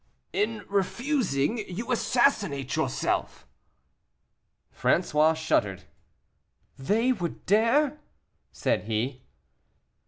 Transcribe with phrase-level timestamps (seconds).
[0.33, 3.45] "In refusing, you assassinate yourself."
[4.75, 5.83] François shuddered.
[6.75, 7.99] "They would dare?"
[8.51, 9.21] said he.